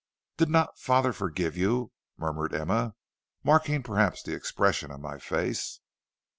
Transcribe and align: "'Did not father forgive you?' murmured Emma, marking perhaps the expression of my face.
"'Did 0.37 0.49
not 0.49 0.79
father 0.79 1.13
forgive 1.13 1.55
you?' 1.55 1.91
murmured 2.17 2.55
Emma, 2.55 2.95
marking 3.43 3.83
perhaps 3.83 4.23
the 4.23 4.33
expression 4.33 4.89
of 4.89 4.99
my 4.99 5.19
face. 5.19 5.79